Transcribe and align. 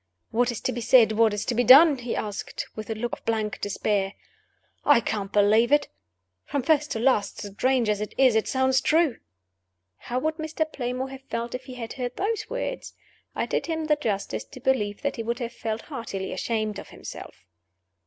"What 0.31 0.49
is 0.51 0.61
to 0.61 0.71
be 0.71 0.81
said? 0.81 1.11
what 1.11 1.31
is 1.31 1.45
to 1.45 1.53
be 1.53 1.63
done?" 1.63 1.99
he 1.99 2.15
asked, 2.15 2.65
with 2.75 2.89
a 2.89 2.95
look 2.95 3.13
of 3.13 3.23
blank 3.23 3.61
despair. 3.61 4.13
"I 4.83 4.99
can't 4.99 5.31
disbelieve 5.31 5.71
it. 5.71 5.89
From 6.43 6.63
first 6.63 6.89
to 6.93 6.99
last, 6.99 7.43
strange 7.43 7.87
as 7.87 8.01
it 8.01 8.15
is, 8.17 8.33
it 8.35 8.47
sounds 8.47 8.81
true." 8.81 9.19
(How 9.99 10.17
would 10.17 10.37
Mr. 10.37 10.65
Playmore 10.65 11.09
have 11.11 11.21
felt 11.29 11.53
if 11.53 11.65
he 11.65 11.75
had 11.75 11.93
heard 11.93 12.15
those 12.15 12.49
words? 12.49 12.95
I 13.35 13.45
did 13.45 13.67
him 13.67 13.85
the 13.85 13.95
justice 13.95 14.43
to 14.43 14.59
believe 14.59 15.03
that 15.03 15.17
he 15.17 15.21
would 15.21 15.37
have 15.37 15.53
felt 15.53 15.81
heartily 15.83 16.31
ashamed 16.33 16.79
of 16.79 16.87
himself.) 16.89 17.45